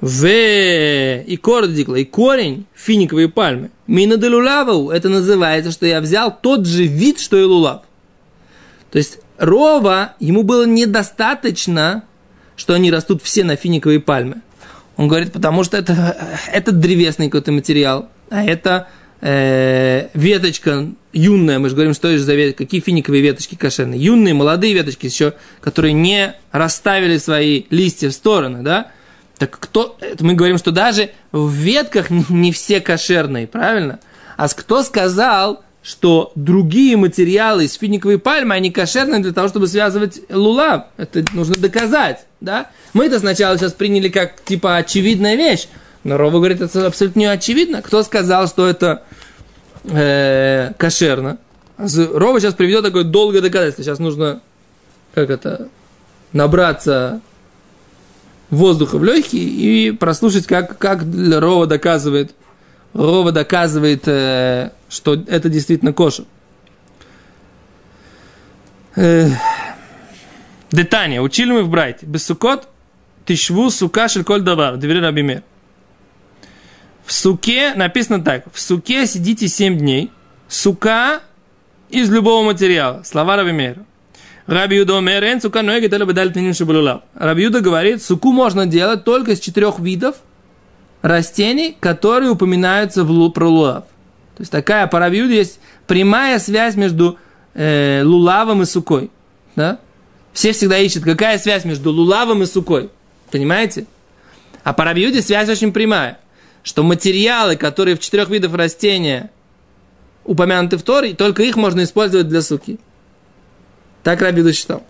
в 0.00 0.28
и 0.28 1.36
кордикла, 1.40 1.94
и 1.94 2.04
корень 2.04 2.66
финиковой 2.74 3.28
пальмы, 3.28 3.70
мина 3.86 4.16
де 4.16 4.28
лулаву, 4.28 4.90
это 4.90 5.08
называется, 5.08 5.72
что 5.72 5.86
я 5.86 6.00
взял 6.00 6.36
тот 6.40 6.66
же 6.66 6.84
вид, 6.84 7.18
что 7.18 7.36
и 7.38 7.42
лулав. 7.42 7.82
То 8.90 8.98
есть 8.98 9.18
Рова, 9.38 10.14
ему 10.20 10.42
было 10.42 10.66
недостаточно, 10.66 12.04
что 12.56 12.74
они 12.74 12.90
растут 12.90 13.22
все 13.22 13.44
на 13.44 13.56
финиковой 13.56 14.00
пальме. 14.00 14.36
Он 14.96 15.08
говорит, 15.08 15.32
потому 15.32 15.64
что 15.64 15.76
это, 15.76 16.16
это 16.52 16.72
древесный 16.72 17.26
какой-то 17.26 17.52
материал, 17.52 18.08
а 18.30 18.44
это 18.44 18.88
э, 19.20 20.08
веточка 20.14 20.86
юная, 21.12 21.58
мы 21.58 21.68
же 21.68 21.74
говорим, 21.74 21.94
что 21.94 22.08
это 22.08 22.22
за 22.22 22.34
веточки, 22.34 22.58
какие 22.58 22.80
финиковые 22.80 23.22
веточки 23.22 23.54
кошерные. 23.54 24.00
Юные, 24.00 24.34
молодые 24.34 24.74
веточки 24.74 25.06
еще, 25.06 25.34
которые 25.60 25.92
не 25.92 26.34
расставили 26.52 27.18
свои 27.18 27.64
листья 27.70 28.10
в 28.10 28.12
стороны, 28.12 28.62
да? 28.62 28.92
Так 29.38 29.58
кто, 29.58 29.96
это 30.00 30.24
мы 30.24 30.34
говорим, 30.34 30.58
что 30.58 30.70
даже 30.70 31.10
в 31.32 31.50
ветках 31.52 32.10
не 32.10 32.52
все 32.52 32.80
кошерные, 32.80 33.46
правильно? 33.46 33.98
А 34.36 34.48
кто 34.48 34.82
сказал, 34.82 35.64
что 35.82 36.32
другие 36.34 36.96
материалы 36.96 37.64
из 37.64 37.74
финиковой 37.74 38.18
пальмы, 38.18 38.54
они 38.54 38.70
кошерные 38.70 39.20
для 39.20 39.32
того, 39.32 39.48
чтобы 39.48 39.66
связывать 39.66 40.20
лулав? 40.30 40.86
Это 40.96 41.24
нужно 41.32 41.54
доказать, 41.54 42.26
да? 42.44 42.70
Мы 42.92 43.06
это 43.06 43.18
сначала 43.18 43.58
сейчас 43.58 43.72
приняли 43.72 44.08
как, 44.08 44.42
типа, 44.44 44.76
очевидная 44.76 45.34
вещь, 45.36 45.68
но 46.04 46.16
Рова 46.16 46.36
говорит, 46.36 46.60
это 46.60 46.86
абсолютно 46.86 47.20
не 47.20 47.26
очевидно. 47.26 47.82
Кто 47.82 48.02
сказал, 48.02 48.46
что 48.46 48.68
это 48.68 49.02
э, 49.84 50.72
кошерно? 50.76 51.38
Рова 51.78 52.40
сейчас 52.40 52.54
приведет 52.54 52.84
такое 52.84 53.04
долгое 53.04 53.40
доказательство. 53.40 53.82
Сейчас 53.82 53.98
нужно, 53.98 54.40
как 55.14 55.30
это, 55.30 55.68
набраться 56.32 57.20
воздуха 58.50 58.98
в 58.98 59.04
легкие 59.04 59.42
и 59.42 59.90
прослушать, 59.90 60.46
как, 60.46 60.78
как 60.78 61.02
Рова 61.02 61.66
доказывает, 61.66 62.34
Рова 62.92 63.32
доказывает, 63.32 64.02
э, 64.06 64.70
что 64.88 65.14
это 65.14 65.48
действительно 65.48 65.92
кошер. 65.92 66.26
Э, 68.96 69.30
Детания. 70.74 71.20
Учили 71.20 71.52
мы 71.52 71.62
в 71.62 71.68
Брайте. 71.68 72.04
Бесукот 72.04 72.68
тишву 73.24 73.70
сука 73.70 74.08
шельколь 74.08 74.42
давар. 74.42 74.76
Двери 74.76 74.98
рабимер. 74.98 75.42
В 77.04 77.12
суке 77.12 77.74
написано 77.74 78.22
так. 78.22 78.44
В 78.52 78.60
суке 78.60 79.06
сидите 79.06 79.46
7 79.48 79.78
дней. 79.78 80.10
Сука 80.48 81.20
из 81.90 82.10
любого 82.10 82.44
материала. 82.44 83.02
Слова 83.04 83.36
Рабимера. 83.36 83.84
Раби 84.46 84.76
Юда 84.76 84.94
умерен, 84.94 85.40
сука 85.40 85.62
ноги 85.62 85.88
тела 85.88 86.04
бедаль 86.04 86.32
тенин 86.32 86.52
шабулулав. 86.52 87.02
Раби 87.14 87.44
Юда 87.44 87.60
говорит, 87.60 88.02
суку 88.02 88.30
можно 88.32 88.66
делать 88.66 89.04
только 89.04 89.32
из 89.32 89.40
четырех 89.40 89.78
видов 89.78 90.16
растений, 91.00 91.76
которые 91.80 92.30
упоминаются 92.30 93.04
в 93.04 93.30
про 93.30 93.46
лулав. 93.46 93.84
То 94.36 94.40
есть 94.40 94.52
такая 94.52 94.86
по 94.86 94.98
Раби 94.98 95.18
Юде 95.18 95.36
есть 95.36 95.60
прямая 95.86 96.38
связь 96.38 96.74
между 96.74 97.18
э, 97.54 98.02
лулавом 98.04 98.62
и 98.62 98.66
сукой. 98.66 99.10
Да? 99.56 99.78
Все 100.34 100.52
всегда 100.52 100.78
ищут, 100.78 101.04
какая 101.04 101.38
связь 101.38 101.64
между 101.64 101.92
лулавом 101.92 102.42
и 102.42 102.46
сукой. 102.46 102.90
Понимаете? 103.30 103.86
А 104.64 104.72
по 104.72 104.84
Раби 104.84 105.02
Юде 105.02 105.22
связь 105.22 105.48
очень 105.48 105.72
прямая. 105.72 106.18
Что 106.64 106.82
материалы, 106.82 107.56
которые 107.56 107.96
в 107.96 108.00
четырех 108.00 108.28
видах 108.30 108.52
растения 108.52 109.30
упомянуты 110.24 110.76
в 110.76 110.82
Торе, 110.82 111.14
только 111.14 111.44
их 111.44 111.56
можно 111.56 111.84
использовать 111.84 112.28
для 112.28 112.42
суки. 112.42 112.80
Так 114.02 114.20
Рабиуда 114.22 114.52
считал. 114.52 114.82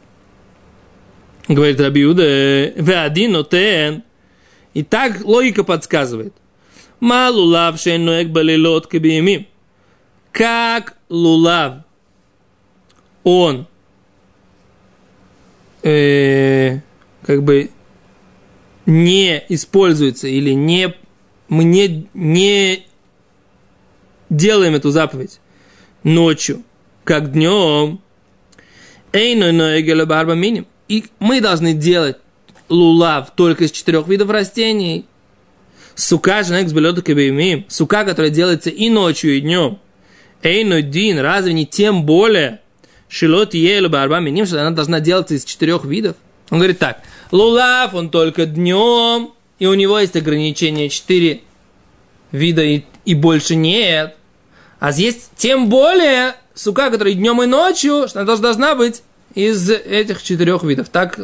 Говорит 1.46 1.78
Рабиуда, 1.78 2.22
«Веадин 2.24 3.32
нотен». 3.32 4.02
И 4.72 4.82
так 4.82 5.24
логика 5.24 5.62
подсказывает. 5.62 6.32
Ма 7.00 7.28
лулав 7.30 7.78
шейнуэк 7.78 8.28
балилот 8.28 8.86
кабиемим. 8.86 9.46
Как 10.32 10.96
лулав, 11.10 11.82
он 13.24 13.66
э, 15.84 16.80
как 17.24 17.44
бы 17.44 17.70
не 18.86 19.44
используется 19.48 20.26
или 20.26 20.50
не 20.50 20.94
мы 21.48 21.64
не, 21.64 22.08
не 22.14 22.86
делаем 24.30 24.74
эту 24.74 24.90
заповедь 24.90 25.40
ночью, 26.02 26.62
как 27.04 27.32
днем, 27.32 28.00
миним. 30.34 30.66
И 30.88 31.04
мы 31.18 31.40
должны 31.40 31.72
делать 31.72 32.16
лулав 32.68 33.30
только 33.36 33.64
из 33.64 33.70
четырех 33.70 34.08
видов 34.08 34.30
растений. 34.30 35.06
Сука 35.94 36.42
же 36.42 36.52
кабимим. 37.02 37.64
Сука, 37.68 38.04
которая 38.04 38.30
делается 38.30 38.70
и 38.70 38.90
ночью, 38.90 39.36
и 39.36 39.40
днем. 39.40 39.78
Эйно 40.42 40.82
дин, 40.82 41.18
разве 41.20 41.52
не 41.52 41.66
тем 41.66 42.04
более, 42.04 42.60
шилот 43.08 43.54
елу 43.54 43.88
барба 43.88 44.20
миним, 44.20 44.46
что 44.46 44.60
она 44.60 44.70
должна 44.70 45.00
делаться 45.00 45.34
из 45.34 45.44
четырех 45.44 45.84
видов? 45.84 46.16
Он 46.50 46.58
говорит 46.58 46.78
так, 46.78 47.02
лулав, 47.30 47.94
он 47.94 48.10
только 48.10 48.46
днем, 48.46 49.32
и 49.58 49.66
у 49.66 49.74
него 49.74 49.98
есть 49.98 50.16
ограничение 50.16 50.88
четыре 50.88 51.42
вида, 52.32 52.62
и, 52.62 52.82
и 53.04 53.14
больше 53.14 53.54
нет. 53.54 54.16
А 54.80 54.92
здесь 54.92 55.30
тем 55.36 55.68
более 55.68 56.34
сука, 56.54 56.90
которая 56.90 57.14
днем 57.14 57.42
и 57.42 57.46
ночью, 57.46 58.06
что 58.08 58.20
она 58.20 58.36
должна 58.36 58.74
быть 58.74 59.02
из 59.34 59.70
этих 59.70 60.22
четырех 60.22 60.62
видов. 60.62 60.88
Так, 60.88 61.18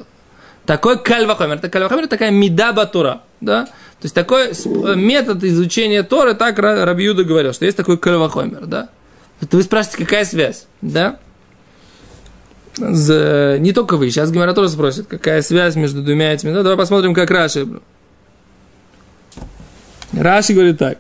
такой 0.67 0.99
кальвахомер. 0.99 1.57
Это 1.57 1.69
кальвахомер 1.69 2.07
такая 2.07 2.31
медаба 2.31 2.87
Тора. 2.87 3.23
Да? 3.41 3.67
То 3.67 4.05
есть 4.05 4.15
такой 4.15 4.53
метод 4.97 5.45
изучения 5.45 6.03
Торы, 6.03 6.35
так 6.35 6.59
Рабиуда 6.59 7.25
говорил, 7.25 7.53
что 7.53 7.65
есть 7.67 7.77
такой 7.77 7.99
кальвахомер. 7.99 8.67
Да? 8.67 8.89
Вы 9.41 9.63
спрашиваете, 9.63 10.05
какая 10.05 10.25
связь? 10.25 10.67
Да? 10.81 11.19
Не 12.79 13.73
только 13.73 13.97
вы, 13.97 14.11
сейчас 14.11 14.31
Гимара 14.31 14.55
тоже 14.55 14.71
спросит, 14.71 15.07
какая 15.07 15.43
связь 15.43 15.77
между 15.77 16.03
двумя 16.03 16.33
этими. 16.33 16.50
Ну, 16.50 16.62
давай 16.62 16.79
посмотрим, 16.79 17.15
как 17.15 17.31
Раши. 17.31 17.67
Раши 20.12 20.53
говорит 20.53 20.79
так. 20.79 20.99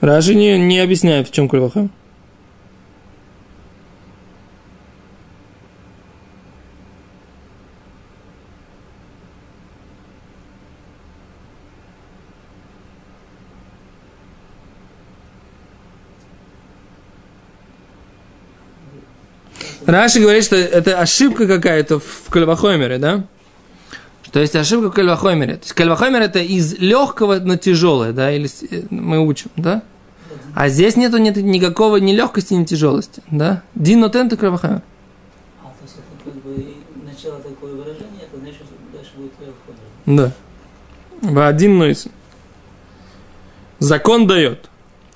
Раши 0.00 0.34
не, 0.34 0.58
не 0.58 0.78
объясняет, 0.78 1.28
в 1.28 1.32
чем 1.32 1.48
кульваха. 1.48 1.88
Раши 19.88 20.20
говорит, 20.20 20.44
что 20.44 20.54
это 20.54 21.00
ошибка 21.00 21.46
какая-то 21.46 21.98
в 21.98 22.28
Кальвахоймере, 22.28 22.98
да? 22.98 23.24
То 24.30 24.38
есть 24.38 24.54
ошибка 24.54 24.90
в 24.90 24.92
кальвахоймере. 24.92 25.54
То 25.54 25.62
есть 25.62 25.72
кальвахоймер 25.72 26.20
это 26.20 26.40
из 26.40 26.78
легкого 26.78 27.38
на 27.38 27.56
тяжелое, 27.56 28.12
да, 28.12 28.30
или 28.30 28.50
э, 28.70 28.82
мы 28.90 29.26
учим, 29.26 29.50
да? 29.56 29.82
А 30.54 30.68
здесь 30.68 30.96
нету, 30.96 31.16
нет 31.16 31.36
никакого 31.36 31.96
ни 31.96 32.12
легкости, 32.12 32.52
ни 32.52 32.64
тяжелости, 32.64 33.22
да? 33.30 33.62
Дин 33.74 34.00
нотен 34.00 34.28
кальвахоймер. 34.28 34.82
А, 35.62 35.64
то 35.64 35.72
есть 35.82 35.94
это 35.96 36.22
как 36.22 36.34
бы 36.42 36.66
начало 37.10 37.40
такое 37.40 37.72
выражение, 37.72 38.26
это 38.30 38.38
значит, 38.38 38.56
что 38.56 38.74
дальше 38.92 39.12
будет 39.16 39.32
кальвахоймер. 39.38 40.22
Да. 40.22 40.32
В 41.22 41.48
один 41.48 41.78
нойс. 41.78 42.08
Закон 43.78 44.26
дает. 44.26 44.68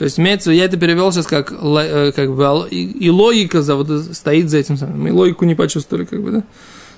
То 0.02 0.06
есть, 0.06 0.18
имеется, 0.18 0.50
я 0.50 0.64
это 0.64 0.76
перевел 0.76 1.12
сейчас 1.12 1.28
как, 1.28 1.52
э, 1.52 2.10
как 2.10 2.34
бы, 2.34 2.44
ал- 2.44 2.66
и, 2.68 3.08
логика 3.08 3.62
за, 3.62 3.76
вот, 3.76 3.88
стоит 4.16 4.50
за 4.50 4.58
этим 4.58 4.76
самым. 4.76 5.00
Мы 5.00 5.12
логику 5.12 5.44
не 5.44 5.54
почувствовали, 5.54 6.04
как 6.04 6.20
бы, 6.20 6.30
да? 6.32 6.42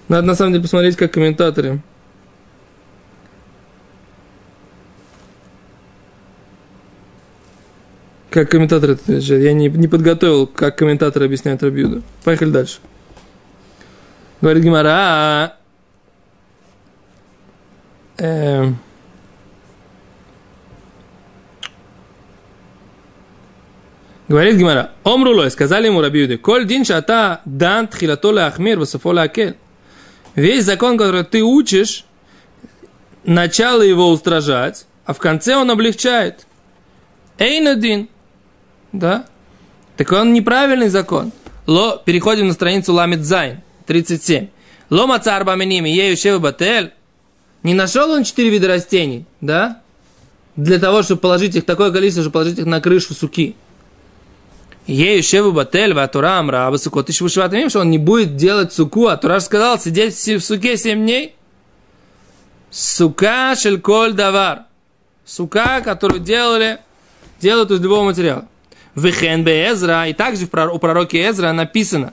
Надо, 0.08 0.26
на 0.26 0.34
самом 0.34 0.52
деле, 0.52 0.62
посмотреть, 0.62 0.96
как 0.96 1.12
комментаторы. 1.12 1.82
Как 8.30 8.48
комментаторы 8.50 8.94
это 8.94 9.02
отвечают. 9.02 9.44
Я 9.44 9.52
не, 9.52 9.68
не 9.68 9.86
подготовил, 9.86 10.46
как 10.46 10.78
комментаторы 10.78 11.26
объясняют 11.26 11.62
Рабиуду. 11.62 12.02
Поехали 12.24 12.52
дальше. 12.52 12.78
Говорит 14.40 14.64
Гимара. 14.64 15.56
Эм, 18.16 18.78
Говорит 24.26 24.56
Гимара, 24.56 24.92
Омрулой, 25.04 25.50
сказали 25.50 25.86
ему 25.86 26.00
Рабиуды, 26.00 26.38
Коль 26.38 26.66
дин 26.66 26.84
шата 26.84 27.42
дан 27.44 27.88
тхилато 27.88 28.46
ахмир, 28.46 28.78
васофо 28.78 29.10
акель. 29.10 29.56
Весь 30.34 30.64
закон, 30.64 30.96
который 30.96 31.24
ты 31.24 31.42
учишь, 31.42 32.04
начало 33.24 33.82
его 33.82 34.10
устражать, 34.10 34.86
а 35.04 35.12
в 35.12 35.18
конце 35.18 35.56
он 35.56 35.70
облегчает. 35.70 36.46
Эйнадин. 37.38 38.08
Да? 38.92 39.26
Так 39.96 40.10
он 40.12 40.32
неправильный 40.32 40.88
закон. 40.88 41.32
Ло, 41.66 42.00
переходим 42.04 42.48
на 42.48 42.54
страницу 42.54 42.92
Ламит 42.92 43.24
Зайн, 43.24 43.60
37. 43.86 44.48
Ло 44.90 45.06
мацар 45.06 45.44
баминими, 45.44 45.88
ею 45.88 46.16
шева 46.16 46.38
батель. 46.38 46.92
Не 47.62 47.74
нашел 47.74 48.10
он 48.10 48.24
четыре 48.24 48.50
вида 48.50 48.68
растений, 48.68 49.24
да? 49.40 49.80
Для 50.56 50.78
того, 50.78 51.02
чтобы 51.02 51.20
положить 51.20 51.56
их, 51.56 51.64
такое 51.64 51.90
количество, 51.90 52.22
чтобы 52.22 52.32
положить 52.34 52.58
их 52.58 52.66
на 52.66 52.80
крышу 52.80 53.14
суки. 53.14 53.56
Ею 54.86 55.22
шеву 55.22 55.52
батель, 55.52 55.94
ва 55.94 56.06
тура 56.08 56.38
амра, 56.38 56.68
а 56.68 56.78
суко, 56.78 57.02
ты 57.02 57.12
что 57.12 57.80
он 57.80 57.90
не 57.90 57.98
будет 57.98 58.36
делать 58.36 58.72
суку, 58.72 59.06
а 59.06 59.16
Тура 59.16 59.40
сказал 59.40 59.78
сидеть 59.78 60.14
в 60.14 60.40
суке 60.40 60.76
семь 60.76 61.02
дней. 61.02 61.34
Сука 62.70 63.54
шельколь 63.56 64.12
давар. 64.12 64.64
Сука, 65.24 65.80
которую 65.80 66.20
делали, 66.20 66.80
делают 67.40 67.70
из 67.70 67.80
любого 67.80 68.04
материала. 68.04 68.46
Вехен 68.94 69.42
бе 69.42 69.70
Эзра, 69.70 70.06
и 70.06 70.12
также 70.12 70.46
в 70.46 70.72
у 70.72 70.78
пророка 70.78 71.16
Эзра 71.16 71.52
написано, 71.52 72.12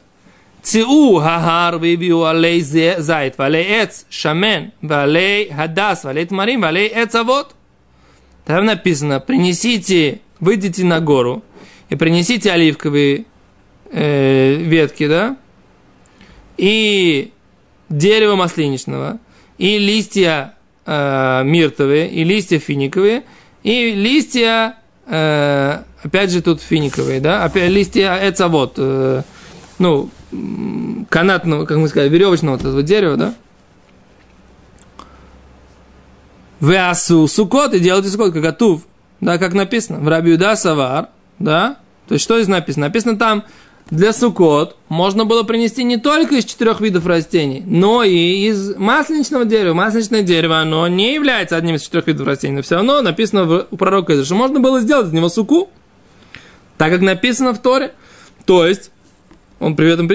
Циу 0.63 1.19
хагар 1.19 1.77
вибиу 1.77 2.23
алей 2.23 2.61
зайт, 2.61 3.37
валей 3.37 3.65
эц 3.65 4.05
шамен, 4.09 4.71
валей 4.81 5.51
хадас, 5.51 6.03
валей 6.05 6.25
тмарим, 6.25 6.61
валей 6.61 6.87
эц 6.87 7.15
авот. 7.15 7.53
Там 8.45 8.65
написано, 8.65 9.19
принесите, 9.19 10.21
выйдите 10.39 10.85
на 10.85 10.99
гору 11.01 11.43
и 11.91 11.95
принесите 11.95 12.49
оливковые 12.51 13.25
э, 13.91 14.55
ветки, 14.55 15.07
да, 15.07 15.37
и 16.57 17.31
дерево 17.89 18.35
маслиничного, 18.35 19.19
и 19.57 19.77
листья 19.77 20.55
э, 20.85 21.43
миртовые, 21.43 22.09
и 22.09 22.23
листья 22.23 22.59
финиковые, 22.59 23.23
и 23.63 23.91
листья, 23.91 24.77
э, 25.05 25.79
опять 26.01 26.31
же 26.31 26.41
тут 26.41 26.61
финиковые, 26.61 27.19
да, 27.19 27.43
опять 27.43 27.69
листья 27.69 28.17
эцавод, 28.23 28.75
э, 28.77 29.23
ну, 29.77 30.09
канатного, 31.09 31.65
как 31.65 31.77
мы 31.77 31.89
сказали, 31.89 32.07
веревочного 32.07 32.53
вот 32.53 32.61
этого 32.61 32.83
дерева, 32.83 33.17
да. 33.17 33.33
Веасу 36.61 37.27
сукот 37.27 37.73
и 37.73 37.79
делайте 37.79 38.07
сукот, 38.07 38.33
как 38.33 38.45
атув, 38.45 38.83
да, 39.19 39.37
как 39.37 39.53
написано, 39.53 39.99
в 39.99 40.07
Рабиуда 40.07 40.55
Савар, 40.55 41.09
да, 41.37 41.80
то 42.07 42.13
есть 42.15 42.23
что 42.23 42.35
здесь 42.37 42.47
написано? 42.47 42.87
Написано 42.87 43.17
там, 43.17 43.43
для 43.89 44.13
сукот 44.13 44.77
можно 44.89 45.25
было 45.25 45.43
принести 45.43 45.83
не 45.83 45.97
только 45.97 46.35
из 46.35 46.45
четырех 46.45 46.79
видов 46.81 47.05
растений, 47.05 47.61
но 47.65 48.03
и 48.03 48.47
из 48.47 48.75
масленичного 48.77 49.45
дерева. 49.45 49.73
Масленичное 49.73 50.21
дерево, 50.21 50.59
оно 50.59 50.87
не 50.87 51.13
является 51.13 51.57
одним 51.57 51.75
из 51.75 51.81
четырех 51.83 52.07
видов 52.07 52.25
растений, 52.27 52.55
но 52.55 52.61
все 52.61 52.75
равно 52.75 53.01
написано 53.01 53.43
в- 53.45 53.67
у 53.69 53.77
пророка, 53.77 54.23
что 54.23 54.35
можно 54.35 54.59
было 54.59 54.79
сделать 54.79 55.07
из 55.07 55.13
него 55.13 55.27
суку, 55.29 55.69
так 56.77 56.91
как 56.91 57.01
написано 57.01 57.53
в 57.53 57.61
Торе. 57.61 57.93
То 58.45 58.65
есть, 58.65 58.91
он 59.59 59.75
при 59.75 59.91
этом, 59.91 60.09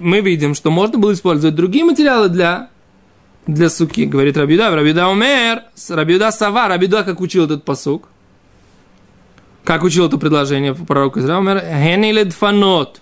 мы 0.00 0.20
видим, 0.20 0.54
что 0.54 0.70
можно 0.70 0.98
было 0.98 1.12
использовать 1.12 1.54
другие 1.54 1.84
материалы 1.84 2.28
для, 2.28 2.70
для 3.46 3.68
суки, 3.70 4.06
говорит 4.06 4.36
Рабиуда. 4.36 4.70
Рабиуда 4.74 5.08
умер, 5.08 5.62
Рабиуда 5.90 6.30
сава, 6.32 6.68
Рабиуда 6.68 7.04
как 7.04 7.20
учил 7.20 7.44
этот 7.44 7.64
посук. 7.64 8.08
Как 9.64 9.82
учил 9.84 10.06
это 10.06 10.16
предложение 10.18 10.74
пророк 10.74 11.16
Израиля, 11.16 11.60
Хениле 11.60 12.24
дфанот. 12.24 13.00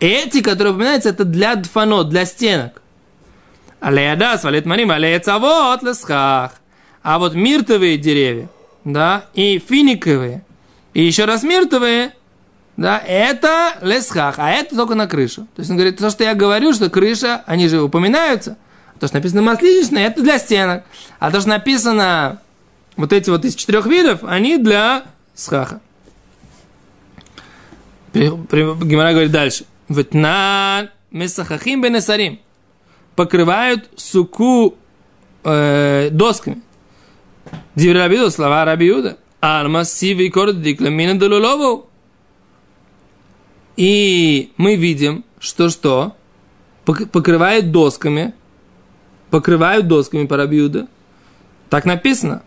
Эти, 0.00 0.42
которые 0.42 0.74
упоминаются, 0.74 1.08
это 1.08 1.24
для 1.24 1.54
дфанот, 1.54 2.08
для 2.08 2.26
стенок. 2.26 2.82
Алеядас, 3.80 4.44
валет 4.44 4.66
марим, 4.66 4.90
алеяцавот, 4.90 5.82
лесхах. 5.82 6.52
А 7.02 7.18
вот 7.18 7.34
миртовые 7.34 7.98
деревья, 7.98 8.48
да, 8.84 9.26
и 9.34 9.58
финиковые, 9.58 10.42
и 10.94 11.02
еще 11.02 11.26
раз 11.26 11.42
миртовые, 11.42 12.12
да, 12.76 12.98
это 12.98 13.74
лесхах, 13.82 14.36
а 14.38 14.50
это 14.50 14.74
только 14.74 14.94
на 14.94 15.06
крышу. 15.06 15.42
То 15.54 15.60
есть 15.60 15.70
он 15.70 15.76
говорит, 15.76 15.98
то, 15.98 16.10
что 16.10 16.24
я 16.24 16.34
говорю, 16.34 16.72
что 16.72 16.90
крыша, 16.90 17.44
они 17.46 17.68
же 17.68 17.82
упоминаются. 17.82 18.56
То, 19.00 19.06
что 19.06 19.16
написано 19.16 19.42
масличное, 19.42 20.06
это 20.06 20.22
для 20.22 20.38
стенок. 20.38 20.84
А 21.18 21.30
то, 21.30 21.40
что 21.40 21.50
написано 21.50 22.40
вот 22.96 23.12
эти 23.12 23.30
вот 23.30 23.44
из 23.44 23.54
четырех 23.54 23.86
видов, 23.86 24.20
они 24.22 24.58
для 24.58 25.04
схаха. 25.34 25.80
Гимара 28.12 29.10
говорит 29.12 29.32
дальше. 29.32 29.64
Ветнан 29.88 30.90
месахахим 31.10 31.82
бенесарим. 31.82 32.40
Покрывают 33.16 33.90
суку 33.96 34.76
э, 35.44 36.08
досками. 36.10 36.62
Рабиуда, 37.76 38.30
слова 38.30 38.64
Рабиуда. 38.64 39.18
Арма 39.40 39.84
сивый 39.84 40.30
корд 40.30 40.62
дикламина 40.62 41.18
долулову. 41.18 41.90
И 43.76 44.52
мы 44.56 44.76
видим, 44.76 45.24
что 45.38 45.68
что? 45.68 46.16
Пок- 46.86 47.06
Покрывают 47.06 47.72
досками. 47.72 48.32
Покрывают 49.30 49.88
досками 49.88 50.26
по 50.26 50.36
Рабиуда. 50.36 50.86
Так 51.68 51.84
написано. 51.84 52.42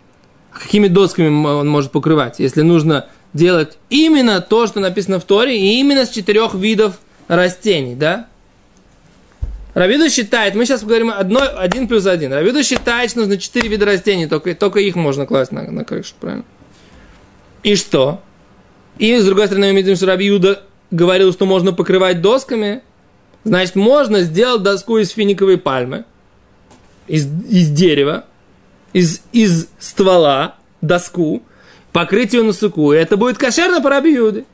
Какими 0.61 0.87
досками 0.87 1.27
он 1.27 1.67
может 1.67 1.91
покрывать, 1.91 2.39
если 2.39 2.61
нужно 2.61 3.07
делать 3.33 3.77
именно 3.89 4.41
то, 4.41 4.67
что 4.67 4.79
написано 4.79 5.19
в 5.19 5.23
Торе, 5.23 5.59
и 5.59 5.79
именно 5.79 6.05
с 6.05 6.09
четырех 6.09 6.55
видов 6.55 6.99
растений, 7.27 7.95
да? 7.95 8.27
Рабиду 9.73 10.09
считает, 10.09 10.55
мы 10.55 10.65
сейчас 10.65 10.83
говорим 10.83 11.11
одно, 11.11 11.41
один 11.55 11.87
плюс 11.87 12.07
один. 12.07 12.33
Рабиду 12.33 12.63
считает, 12.63 13.11
что 13.11 13.19
нужно 13.19 13.37
четыре 13.37 13.69
вида 13.69 13.85
растений, 13.85 14.25
только, 14.25 14.55
только 14.55 14.79
их 14.79 14.95
можно 14.95 15.27
класть 15.27 15.51
на, 15.51 15.69
на 15.69 15.85
крышу, 15.85 16.15
правильно? 16.19 16.45
И 17.61 17.75
что? 17.75 18.21
И 18.97 19.15
с 19.15 19.25
другой 19.25 19.45
стороны, 19.45 19.71
мы 19.73 19.81
видим, 19.81 19.95
что 19.95 20.07
Раби 20.07 20.25
Юда 20.25 20.63
говорил, 20.89 21.31
что 21.31 21.45
можно 21.45 21.73
покрывать 21.73 22.21
досками. 22.21 22.81
Значит, 23.43 23.75
можно 23.75 24.21
сделать 24.21 24.63
доску 24.63 24.97
из 24.97 25.11
финиковой 25.11 25.57
пальмы, 25.57 26.05
из, 27.07 27.27
из 27.47 27.69
дерева, 27.69 28.25
из, 28.93 29.21
из 29.31 29.67
ствола, 29.79 30.55
доску, 30.81 31.43
покрыть 31.91 32.33
ее 32.33 32.43
на 32.43 32.53
суку. 32.53 32.93
И 32.93 32.97
это 32.97 33.17
будет 33.17 33.37
кошерно 33.37 33.81
по 33.81 33.89
Раби 33.89 34.13
Юде. 34.13 34.45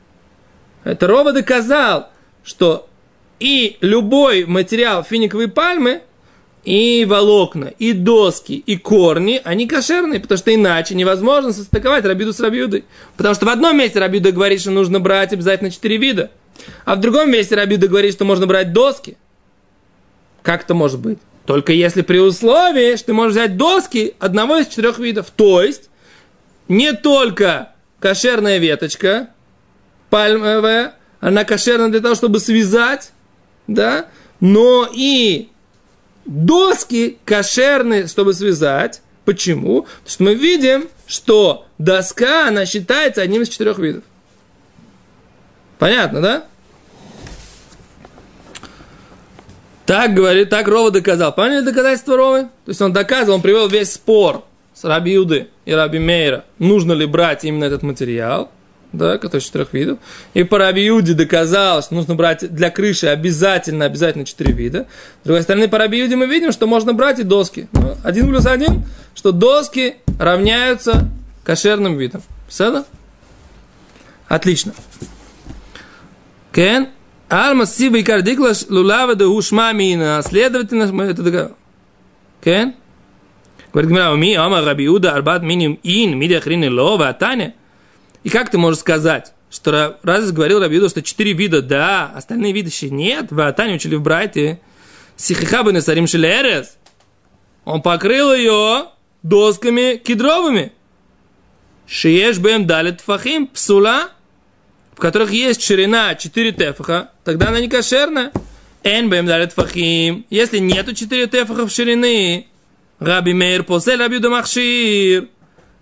Это 0.84 1.08
Рова 1.08 1.34
доказал, 1.34 2.10
что 2.44 2.88
и 3.40 3.78
любой 3.82 4.46
материал 4.46 5.04
финиковой 5.04 5.48
пальмы, 5.48 6.02
и 6.64 7.06
волокна, 7.06 7.74
и 7.78 7.92
доски, 7.92 8.54
и 8.54 8.78
корни, 8.78 9.42
они 9.44 9.68
кошерные, 9.68 10.22
потому 10.22 10.38
что 10.38 10.56
иначе 10.56 10.96
невозможно 10.96 11.52
состыковать 11.52 12.06
Рабиду 12.06 12.32
с 12.32 12.40
Рабиудой. 12.40 12.86
Потому 13.18 13.36
что 13.36 13.46
в 13.46 13.50
одном 13.50 13.78
месте 13.78 14.00
Рабиуда 14.00 14.32
говорит, 14.32 14.62
что 14.62 14.72
нужно 14.72 15.02
брать 15.02 15.34
обязательно 15.34 15.72
четыре 15.72 15.98
вида, 15.98 16.32
а 16.86 16.96
в 16.96 17.02
другом 17.02 17.32
месте 17.32 17.56
Рабиуда 17.56 17.88
говорит, 17.88 18.14
что 18.14 18.24
можно 18.24 18.48
брать 18.48 18.72
доски. 18.72 19.18
Как 20.42 20.64
это 20.64 20.74
может 20.74 21.00
быть? 21.00 21.20
Только 21.46 21.74
если 21.74 22.02
при 22.02 22.20
условии, 22.20 22.96
что 22.96 23.08
ты 23.08 23.14
можешь 23.14 23.34
взять 23.34 23.58
доски 23.58 24.16
одного 24.20 24.58
из 24.58 24.68
четырех 24.68 25.00
видов. 25.00 25.30
То 25.36 25.62
есть, 25.62 25.90
не 26.68 26.94
только 26.94 27.74
кошерная 28.00 28.60
веточка, 28.60 29.30
пальмовая, 30.10 30.96
она 31.20 31.44
кошерна 31.44 31.92
для 31.92 32.00
того, 32.00 32.16
чтобы 32.16 32.40
связать, 32.40 33.12
да, 33.68 34.08
но 34.40 34.90
и 34.94 35.50
доски 36.26 37.18
кошерны, 37.26 38.08
чтобы 38.08 38.34
связать. 38.34 39.02
Почему? 39.26 39.84
Потому 39.84 40.10
что 40.10 40.24
мы 40.24 40.36
видим, 40.36 40.90
что 41.08 41.66
доска, 41.78 42.48
она 42.48 42.66
считается 42.66 43.22
одним 43.22 43.44
из 43.44 43.50
четырех 43.50 43.80
видов. 43.80 44.04
Понятно, 45.80 46.22
да? 46.22 46.48
Так 49.86 50.14
говорит, 50.14 50.50
так 50.50 50.68
Рова 50.68 50.92
доказал. 50.92 51.34
Поняли 51.34 51.64
доказательство 51.64 52.16
Ровы? 52.16 52.44
То 52.44 52.70
есть 52.70 52.82
он 52.82 52.94
доказывал, 52.94 53.36
он 53.36 53.42
привел 53.42 53.68
весь 53.68 53.94
спор 53.94 54.44
с 54.74 54.84
Раби 54.86 55.14
Юды 55.14 55.48
и 55.66 55.74
Раби 55.74 56.00
Мейра, 56.00 56.46
нужно 56.58 56.94
ли 56.94 57.06
брать 57.06 57.44
именно 57.44 57.66
этот 57.66 57.84
материал. 57.84 58.50
да, 58.94 59.18
который 59.18 59.42
из 59.42 59.46
четырех 59.46 59.74
видов. 59.74 59.98
И 60.36 60.44
по 60.44 60.60
Рабиуде 60.60 61.14
доказал, 61.14 61.82
что 61.82 61.96
нужно 61.96 62.16
брать 62.16 62.54
для 62.54 62.70
крыши 62.70 63.08
обязательно, 63.08 63.86
обязательно 63.86 64.24
четыре 64.24 64.54
вида. 64.54 64.88
С 65.24 65.26
другой 65.26 65.42
стороны, 65.42 65.68
по 65.68 65.80
Рабиуде 65.80 66.16
мы 66.16 66.28
видим, 66.28 66.52
что 66.52 66.68
можно 66.68 66.94
брать 66.94 67.20
и 67.20 67.24
доски. 67.24 67.68
Ну, 67.74 67.98
Один 68.04 68.30
плюс 68.30 68.46
один, 68.46 68.86
что 69.16 69.32
доски 69.32 69.96
равняются 70.20 71.10
кошерным 71.44 71.98
видам. 71.98 72.22
Все 72.48 72.86
Отлично. 74.28 74.74
Кен. 76.52 76.90
Алма 77.34 77.66
сиба 77.66 77.98
и 77.98 78.04
кардиклаш 78.04 78.68
лулава 78.70 79.16
да 79.16 79.28
ушма 79.28 79.74
мина. 79.74 80.22
Следовательно, 80.24 80.94
мы 80.94 81.06
это 81.06 81.24
доказали. 81.24 81.54
Кен. 82.44 82.76
Говорит 83.72 83.90
Гмара, 83.90 84.16
ми, 84.16 84.36
ама 84.36 84.62
Рабиуда, 84.62 85.14
арбат 85.14 85.42
миним 85.42 85.80
ин, 85.82 86.16
миди 86.16 86.34
ахрины 86.34 86.70
лова, 86.70 87.10
атаня. 87.10 87.56
И 88.24 88.30
как 88.30 88.52
ты 88.52 88.60
можешь 88.60 88.82
сказать, 88.82 89.34
что 89.50 89.98
раз 90.04 90.32
говорил 90.32 90.60
Рабиуда, 90.60 90.90
что 90.90 91.02
четыре 91.02 91.34
вида, 91.34 91.64
да, 91.64 92.12
остальные 92.14 92.54
виды 92.54 92.70
еще 92.70 92.92
нет, 92.92 93.32
в 93.32 93.40
Атане 93.42 93.76
учили 93.76 93.96
в 93.96 94.04
Брайте, 94.04 94.62
Сихихабы 95.16 95.74
Насарим 95.74 96.06
Шелерес, 96.06 96.78
он 97.66 97.82
покрыл 97.82 98.32
ее 98.32 98.90
досками 99.24 99.96
кедровыми. 99.96 100.72
Шиеш 101.88 102.38
бэм 102.38 102.68
далит 102.68 103.02
фахим 103.02 103.48
псула, 103.48 104.12
в 104.96 105.00
которых 105.00 105.32
есть 105.32 105.62
ширина 105.62 106.16
4 106.16 106.52
тефаха, 106.52 107.12
тогда 107.24 107.50
она 107.50 107.60
не 107.60 107.70
кошерная. 107.70 108.32
Эн 108.84 109.10
бэм 109.10 109.26
далит 109.26 109.54
фахим. 109.54 110.26
Если 110.30 110.60
нету 110.60 110.94
4 110.94 111.28
тефахов 111.28 111.72
ширины, 111.72 112.48
Раби 113.00 113.34
Мейр 113.34 113.64
посель 113.64 114.00
Раби 114.00 114.20
Махшир. 114.20 115.28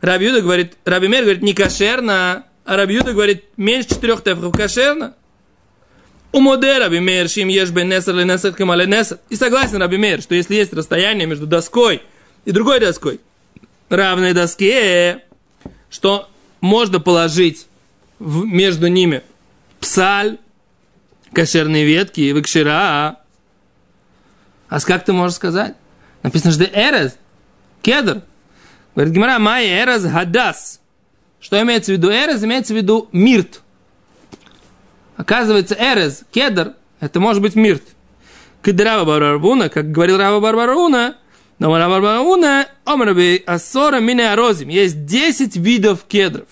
Раби 0.02 0.26
Юда 0.26 0.42
говорит, 0.42 0.74
Раби 0.86 1.08
Мейр 1.08 1.24
говорит, 1.24 1.44
не 1.44 1.54
кошерно, 1.54 2.46
а 2.66 2.78
Раби 2.78 2.96
Юда 2.96 3.14
говорит, 3.14 3.46
меньше 3.58 3.90
четырех 3.90 4.24
тефахов 4.24 4.56
кошерно. 4.56 5.16
У 6.32 6.40
моде 6.40 6.78
Раби 6.78 7.00
Мейр, 7.00 7.28
шим 7.28 7.50
ешь 7.50 7.70
бен 7.72 7.90
несер 7.90 8.16
ли 8.16 8.24
несер 8.24 8.54
камале 8.54 8.86
несер. 8.86 9.20
И 9.30 9.36
согласен 9.36 9.78
Раби 9.78 9.98
Мейр, 9.98 10.22
что 10.22 10.36
если 10.36 10.56
есть 10.56 10.74
расстояние 10.74 11.28
между 11.28 11.46
доской 11.46 12.02
и 12.46 12.52
другой 12.52 12.80
доской, 12.80 13.20
равной 13.90 14.34
доске, 14.34 15.24
что 15.90 16.30
можно 16.62 17.00
положить 17.00 17.68
между 18.22 18.88
ними 18.88 19.24
псаль, 19.80 20.38
кошерные 21.34 21.86
ветки 21.86 22.22
и 22.22 22.34
выкшира. 22.34 23.20
А 24.70 24.80
как 24.80 25.04
ты 25.06 25.14
можешь 25.14 25.36
сказать? 25.36 25.76
Написано, 26.24 26.52
что 26.52 26.64
эрез, 26.64 27.18
кедр. 27.82 28.22
Говорит 28.96 29.14
Гимара, 29.14 29.40
май 29.40 29.68
эрез 29.68 30.06
хадас. 30.06 30.80
Что 31.40 31.62
имеется 31.62 31.92
в 31.92 31.96
виду 31.96 32.12
эрез? 32.12 32.44
Имеется 32.44 32.74
в 32.74 32.78
виду 32.78 33.10
мирт. 33.12 33.62
Оказывается, 35.18 35.76
эрез, 35.78 36.24
кедр, 36.32 36.74
это 37.00 37.20
может 37.20 37.42
быть 37.42 37.56
мирт. 37.56 37.84
Кедрава 38.64 39.06
Барбаруна, 39.06 39.70
как 39.70 39.92
говорил 39.92 40.18
Рава 40.18 40.40
Барбаруна, 40.40 41.18
но 41.58 41.76
Рава 41.76 42.00
Барбаруна, 42.00 42.68
омраби 42.86 43.44
асора 43.46 44.00
мине 44.00 44.32
арозим. 44.32 44.70
Есть 44.70 45.06
10 45.06 45.56
видов 45.58 46.04
кедров. 46.08 46.48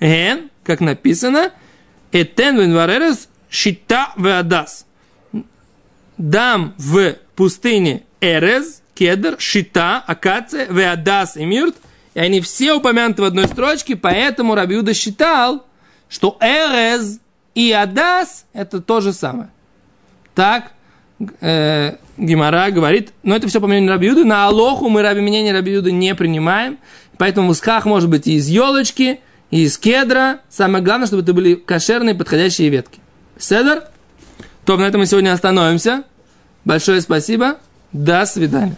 Эн, 0.00 0.50
как 0.64 0.80
написано, 0.80 1.52
этен 2.12 2.58
венваререс 2.58 3.28
шита 3.48 4.12
веадас. 4.16 4.86
Дам 6.16 6.74
в 6.78 7.14
пустыне 7.36 8.04
эрез, 8.20 8.82
кедр, 8.94 9.36
шита, 9.38 10.02
акация, 10.06 10.66
веадас 10.66 11.36
и 11.36 11.44
мирт. 11.44 11.76
И 12.14 12.20
они 12.20 12.40
все 12.40 12.74
упомянуты 12.74 13.22
в 13.22 13.24
одной 13.24 13.48
строчке, 13.48 13.96
поэтому 13.96 14.54
Рабиуда 14.54 14.94
считал, 14.94 15.66
что 16.08 16.38
эрез 16.40 17.18
и 17.54 17.72
адас 17.72 18.46
это 18.52 18.80
то 18.80 19.00
же 19.00 19.12
самое. 19.12 19.50
Так 20.34 20.72
э, 21.40 21.96
Гимара 22.16 22.70
говорит, 22.70 23.12
но 23.22 23.34
это 23.34 23.48
все 23.48 23.60
по 23.60 23.66
мнению 23.66 23.90
Рабиуды, 23.90 24.24
на 24.24 24.46
Алоху 24.46 24.88
мы 24.88 25.02
раби 25.02 25.20
мнение 25.20 25.52
Рабиуды 25.52 25.90
не 25.90 26.14
принимаем, 26.14 26.78
поэтому 27.18 27.48
мусках 27.48 27.84
может 27.84 28.08
быть 28.08 28.26
и 28.26 28.34
из 28.34 28.48
елочки, 28.48 29.20
и 29.54 29.66
из 29.66 29.78
кедра. 29.78 30.40
Самое 30.50 30.82
главное, 30.82 31.06
чтобы 31.06 31.22
это 31.22 31.32
были 31.32 31.54
кошерные 31.54 32.16
подходящие 32.16 32.70
ветки. 32.70 32.98
Седер? 33.38 33.84
То 34.64 34.76
на 34.76 34.82
этом 34.82 34.98
мы 34.98 35.06
сегодня 35.06 35.32
остановимся. 35.32 36.02
Большое 36.64 37.00
спасибо. 37.00 37.58
До 37.92 38.26
свидания. 38.26 38.74